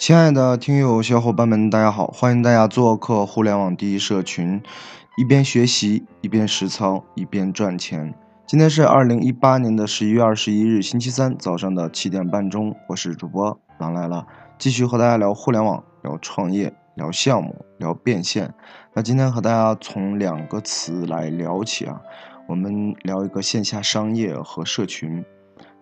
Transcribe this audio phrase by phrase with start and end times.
[0.00, 2.06] 亲爱的听友小伙伴们，大家好！
[2.06, 4.62] 欢迎大家做客互联网第一社群，
[5.18, 8.14] 一边学习，一边实操，一边赚钱。
[8.46, 14.26] 今天是二零一八年的十一月二十一日，星期三早上的七点半钟，我是主播狼来了，
[14.58, 18.54] 继续和大家聊互联网，聊创业，聊项目，聊变现。
[18.94, 22.00] 那今天和大家从两个词来聊起啊，
[22.48, 25.22] 我们聊一个线下商业和社群。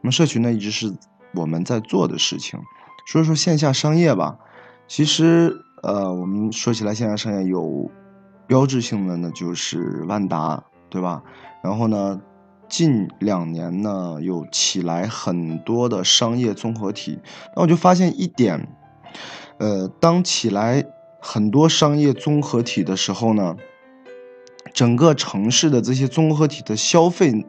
[0.02, 0.92] 那么社群呢，一直是
[1.36, 2.58] 我们在做的事情。
[3.08, 4.36] 说说线下商业吧，
[4.86, 7.90] 其实，呃，我们说起来线下商业有
[8.46, 11.22] 标志性的呢，就是万达，对吧？
[11.64, 12.20] 然后呢，
[12.68, 17.18] 近两年呢，有起来很多的商业综合体。
[17.56, 18.68] 那我就发现一点，
[19.56, 20.84] 呃，当起来
[21.18, 23.56] 很多商业综合体的时候呢，
[24.74, 27.46] 整个城市的这些综合体的消费，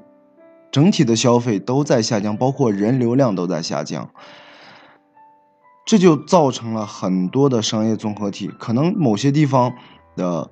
[0.71, 4.09] 整体的消费都在下降，包括人流量都在下降。
[5.89, 9.73] 这就造成了很多的商业综合体，可能某些地方
[10.15, 10.51] 的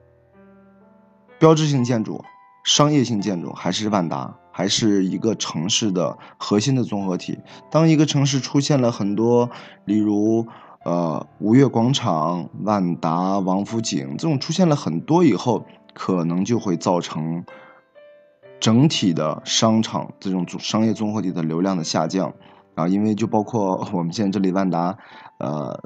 [1.38, 2.26] 标志性建筑、
[2.64, 7.38] 商业性建筑还是万达，还是一个城市的核心的综合体。
[7.70, 9.52] 当一个城市出现了很多，
[9.86, 10.48] 例如
[10.84, 17.46] 呃五月广场、万达、王府井这种出现了很多以后，可能就会造成
[18.60, 22.34] 整体的商场这种商业综合体的流量的下降。
[22.78, 24.98] 啊，因为就包括 我们现在这里万达，
[25.40, 25.84] 呃，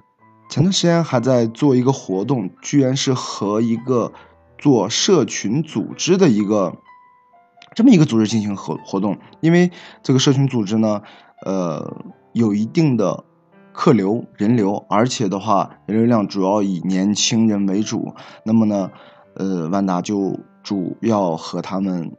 [0.50, 4.12] 前段时间还在做一个活动，居然是和一个
[4.58, 6.76] 做社群组织的一个
[7.74, 9.18] 这么一个组织进行活活动。
[9.40, 9.72] 因为
[10.04, 11.02] 这个社群组织呢，
[11.46, 11.96] 呃，
[12.34, 13.24] 有一定的
[13.72, 18.14] 客流人流，而且的话，人流量主要以年轻人为主。
[18.44, 18.92] 那么呢，
[19.36, 22.12] 呃，万达就主要和他们。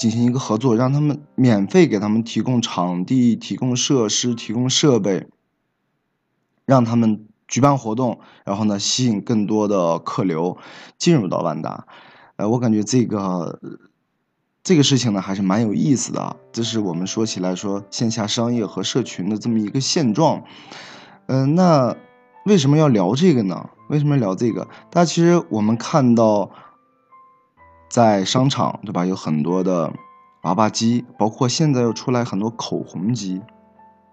[0.00, 5.28] 进行一个合作，让他们免费给他们提供场地、提供设施、提供设备，
[6.64, 10.56] 让他们举办活动，然后呢，吸引更多的客流
[10.96, 11.86] 进入到万达。
[12.36, 13.60] 呃，我感觉这个
[14.62, 16.34] 这个事情呢，还是蛮有意思的。
[16.50, 20.44] 这是我们说起来说线下商业和社群的这么一个现状。
[21.26, 21.94] 嗯，那
[22.46, 23.68] 为什么要聊这个呢？
[23.90, 24.66] 为什么要聊这个？
[24.90, 26.50] 大家其实我们看到。
[27.90, 29.04] 在商场，对吧？
[29.04, 29.92] 有很多的
[30.42, 33.42] 娃娃机，包括现在又出来很多口红机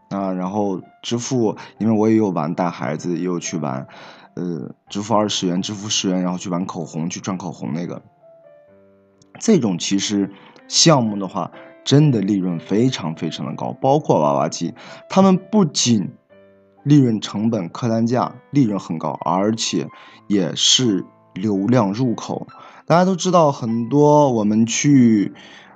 [0.10, 0.34] 啊。
[0.34, 3.88] 然后支付，因为我也有玩，带孩子也有去玩，
[4.34, 8.02] 呃，支付二十元，支付十元，然后去玩口红，去赚口红那个。
[9.40, 10.34] 这种其实
[10.68, 11.52] 项目的话，
[11.84, 13.72] 真的利润非常非常的高。
[13.74, 14.74] 包括娃娃机，
[15.08, 16.12] 他们不仅
[16.82, 19.88] 利润成本、客单价利润很高，而且
[20.28, 21.06] 也是
[21.38, 22.48] 流量入口。
[22.86, 25.34] 大家都知道，很多我们去，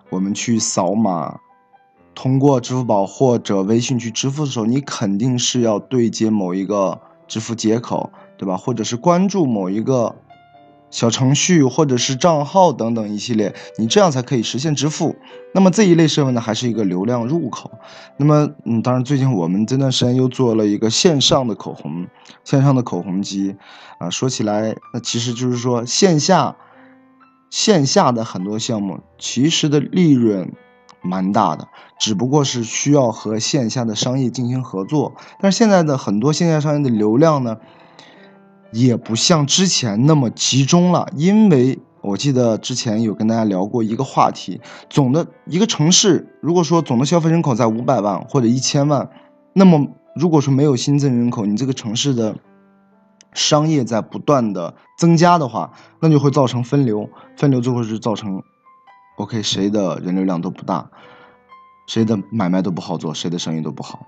[0.10, 1.40] 我们去扫码，
[2.16, 8.58] 通过支付宝或者微信去支付的时候，你肯定是要对接某一个支付接口，对吧？
[8.58, 10.16] 或者是关注某一个
[10.92, 15.16] 小程序，或者是账号等等一系列，你这样才可以实现支付。
[15.54, 17.72] 那么这一类设备呢，还是一个流量入口。
[18.18, 22.06] 那么，嗯，当然最近我们这段时间又做了一个线上的口红，
[22.44, 23.56] 线上的口红机，
[23.98, 26.56] 啊，说起来，那其实就是说线下。
[27.50, 30.54] 线下的很多项目其实的利润
[31.02, 31.68] 蛮大的，
[32.00, 35.16] 只不过是需要和线下的商业进行合作。
[35.42, 37.58] 但是现在的很多线下商业的流量呢，
[38.72, 41.08] 也不像之前那么集中了。
[41.16, 44.60] 因为我记得之前有跟大家聊过一个话题：
[44.90, 49.10] 总的一个城市，如果说总的消费人口在五百万或者一千万，
[49.54, 52.36] 那么如果说没有新增人口，你这个城市的。
[53.34, 55.72] 商业在不断的增加的话，
[56.02, 58.44] 那就会造成分流，分流最后是造成
[59.16, 60.92] ，OK，谁的人流量都不大，
[61.88, 64.06] 谁的买卖都不好做，谁的生意都不好。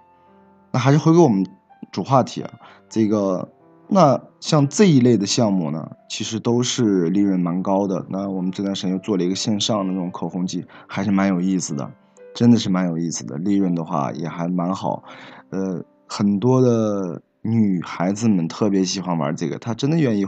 [0.74, 1.46] 那还是回归我们
[1.90, 2.52] 主话题啊，
[2.90, 3.48] 这个，
[3.94, 8.06] 那像这一类的项目呢，其实都是利润蛮高的。
[8.10, 11.92] 那我们这段时间又做了一个线上的那种口红机，还是蛮有意思的，
[12.34, 15.04] 真的是蛮有意思的，利润的话也还蛮好，
[15.52, 17.22] 呃，很多的。
[17.46, 20.26] 女孩子们特别喜欢玩这个，她真的愿意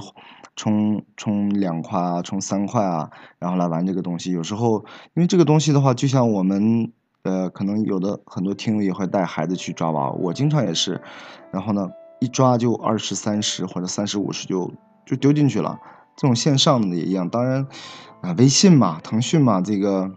[0.58, 3.10] 充充两块啊，充三块啊，
[3.40, 4.34] 然后来玩这个东西。
[4.34, 4.84] 有时候，
[5.14, 6.92] 因为这个东西的话，就像我们
[7.24, 11.02] 呃，可能有的很多听友也会带孩子去抓娃，我经常也是。
[11.54, 11.90] 然后呢，
[12.20, 14.72] 一抓就二十三十或者三十五十就
[15.06, 15.80] 就丢进去了。
[16.16, 17.68] 这种线上的也一样，当然
[18.22, 20.12] 啊，微信嘛，腾讯嘛，这个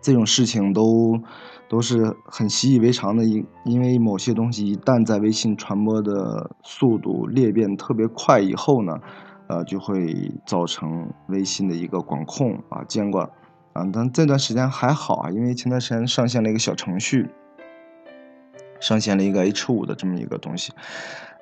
[0.00, 1.20] 这种事情都。
[1.68, 9.00] 都是很习以为常的，因因为某些东西一旦在微信传播的速度裂变特别快以后呢，
[9.46, 13.26] 呃，就会造成微信的一个管控啊监管
[13.72, 13.88] 啊。
[13.90, 17.30] 但这段时间还好啊，因为前段时间上线了一个小程序，
[18.82, 20.72] 上线了一个 H 五的这么一个东西，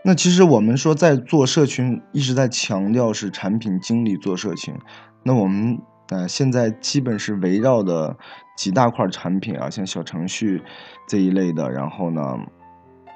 [0.04, 4.74] 那其实我们说在做社群，一直在强调是产品经理做社群。
[5.22, 5.78] 那我们
[6.10, 8.14] 呃现在基本是围绕的
[8.58, 10.62] 几大块产品啊，像小程序
[11.08, 12.38] 这一类的，然后呢，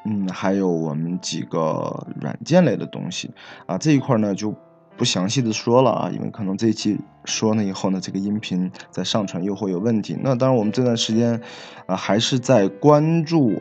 [0.06, 3.31] 嗯，还有我们几个软件类的东西
[3.67, 4.55] 啊，这一块呢就
[4.97, 10.17] 不详细的说了啊，因为可能这一期说了以后呢，这个音频在上传又会有问题。
[10.23, 11.41] 那当然，我们这段时间
[11.87, 13.61] 啊还是在关注。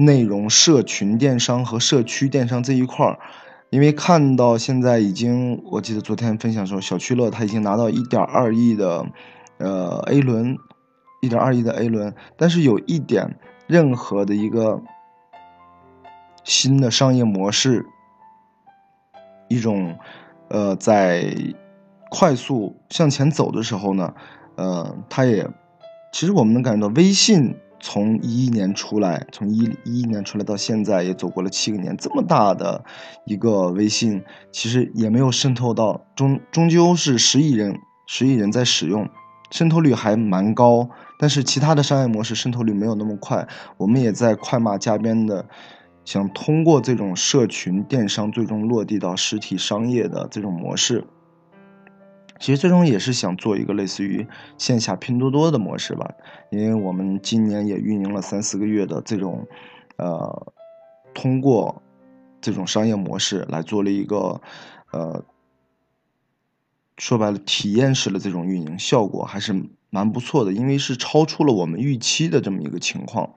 [0.00, 3.18] 内容社群电商和社区电商这一块儿，
[3.68, 9.04] 因为看到现在已经，我记得昨天分享时候，小趣乐他已经拿到一点二亿的，
[9.58, 10.56] 呃 A 轮，
[11.20, 13.36] 一点二亿的 A 轮，但是有一点，
[13.66, 14.80] 任何的一个
[16.44, 17.84] 新的商业模式，
[19.50, 19.98] 一种，
[20.48, 21.36] 呃，在
[22.08, 24.14] 快速向前走的时候呢，
[24.56, 25.46] 呃，它也，
[26.10, 27.54] 其实我们能感觉到微信。
[27.80, 32.84] 从一一年出来，从一一一年出来到现在也走过了七个年，这么大的
[33.26, 34.22] 一个微信，
[34.52, 39.08] 其实也没有渗透到终终究是十亿人，十亿人在使用，
[39.50, 40.88] 渗透率还蛮高。
[41.18, 43.46] 但是其他的商业模式渗透率没有那么快，
[43.76, 45.46] 我们也在快马加鞭的
[46.04, 51.04] 想通过这种社群电商最终落地到实体商业的这种模式。
[52.40, 54.26] 其实最终也是想做一个类似于
[54.56, 56.10] 线下拼多多的模式吧，
[56.50, 59.46] 因为我们今年也运营了三四个月的这种，
[59.96, 60.52] 呃，
[61.12, 61.82] 通过
[62.40, 64.40] 这种商业模式来做了一个，
[64.90, 65.22] 呃，
[66.96, 69.54] 说白了体验式的这种运营，效果还是
[69.90, 73.34] 蛮不错的，因为是超出了我们预期的这么一个情况。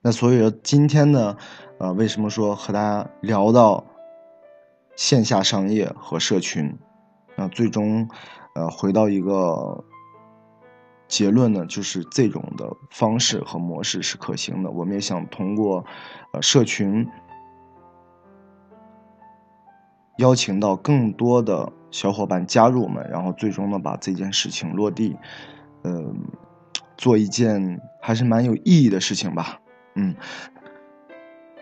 [0.00, 1.36] 那所以说今天呢，
[1.78, 3.84] 呃，为什么说和大家聊到
[4.96, 6.74] 线下商业和社群？
[7.38, 8.08] 那最终，
[8.56, 9.84] 呃，回到一个
[11.06, 14.70] 结论呢，就是这种的方式和模式是可行的。
[14.72, 15.84] 我们也想通过，
[16.32, 17.08] 呃，社群
[20.18, 25.16] 邀请到更多的小伙伴加入我们，然后最终呢，把这件事情落地，
[25.84, 26.12] 嗯，
[26.96, 29.60] 做一件还是蛮有意义的事情吧。
[29.94, 30.16] 嗯，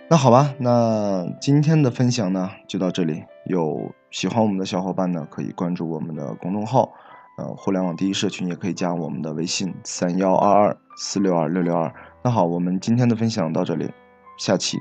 [0.09, 3.25] 那好吧，那今天的分享呢，就到这里。
[3.49, 6.93] 有喜欢我们的小伙伴呢，可以关注我们的公众号，
[7.39, 11.93] 呃，互联网第一社群，也可以加我们的微信三幺二二四六二六六二。
[12.23, 13.91] 那好，我们今天的分享到这里，
[14.37, 14.79] 下期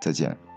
[0.00, 0.51] 再见。